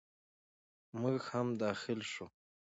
[0.99, 2.27] موږ هم داخل شوو.